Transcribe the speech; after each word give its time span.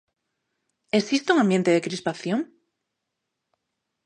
Existe 0.99 1.29
un 1.33 1.39
ambiente 1.39 1.73
de 1.73 1.83
crispación? 1.85 2.39